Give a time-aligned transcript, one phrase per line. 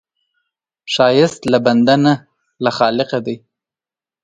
[0.93, 2.13] ښایست له بنده نه،
[2.63, 3.35] له خالقه دی